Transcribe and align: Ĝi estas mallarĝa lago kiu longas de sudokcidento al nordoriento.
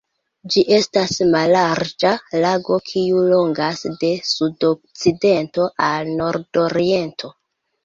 Ĝi 0.53 0.61
estas 0.77 1.11
mallarĝa 1.35 2.13
lago 2.45 2.79
kiu 2.93 3.21
longas 3.35 3.83
de 4.01 4.11
sudokcidento 4.33 5.71
al 5.93 6.13
nordoriento. 6.25 7.35